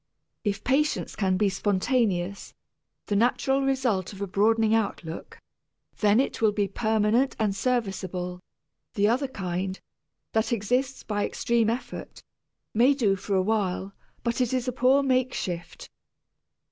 If 0.43 0.63
patience 0.63 1.15
can 1.15 1.37
be 1.37 1.47
spontaneous, 1.47 2.55
the 3.05 3.15
natural 3.15 3.61
result 3.61 4.13
of 4.13 4.19
a 4.19 4.25
broadening 4.25 4.73
outlook, 4.73 5.37
then 5.99 6.19
it 6.19 6.41
will 6.41 6.51
be 6.51 6.67
permanent 6.67 7.35
and 7.37 7.55
serviceable; 7.55 8.39
the 8.95 9.07
other 9.07 9.27
kind, 9.27 9.79
that 10.33 10.51
exists 10.51 11.03
by 11.03 11.23
extreme 11.23 11.69
effort, 11.69 12.23
may 12.73 12.95
do 12.95 13.15
for 13.15 13.35
a 13.35 13.43
while, 13.43 13.93
but 14.23 14.41
it 14.41 14.53
is 14.53 14.67
a 14.67 14.71
poor 14.71 15.03
makeshift. 15.03 15.87